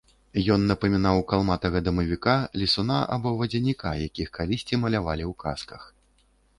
[0.53, 5.81] Ён напамінаў калматага дамавіка, лесуна або вадзяніка, якіх калісьці малявалі ў казках.